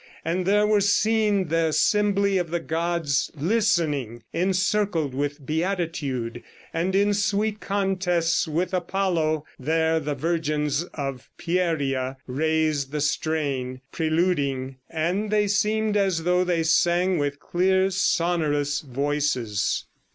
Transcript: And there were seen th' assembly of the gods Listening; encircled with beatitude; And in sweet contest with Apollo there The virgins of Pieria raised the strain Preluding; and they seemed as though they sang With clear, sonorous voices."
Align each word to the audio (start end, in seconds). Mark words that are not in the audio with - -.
And 0.25 0.47
there 0.47 0.65
were 0.65 0.81
seen 0.81 1.49
th' 1.49 1.53
assembly 1.67 2.39
of 2.39 2.49
the 2.49 2.59
gods 2.59 3.29
Listening; 3.35 4.23
encircled 4.33 5.13
with 5.13 5.45
beatitude; 5.45 6.41
And 6.73 6.95
in 6.95 7.13
sweet 7.13 7.59
contest 7.59 8.47
with 8.47 8.73
Apollo 8.73 9.45
there 9.59 9.99
The 9.99 10.15
virgins 10.15 10.85
of 10.95 11.29
Pieria 11.37 12.17
raised 12.25 12.91
the 12.91 12.99
strain 12.99 13.81
Preluding; 13.91 14.77
and 14.89 15.29
they 15.29 15.47
seemed 15.47 15.95
as 15.95 16.23
though 16.23 16.43
they 16.43 16.63
sang 16.63 17.19
With 17.19 17.39
clear, 17.39 17.91
sonorous 17.91 18.79
voices." 18.81 19.85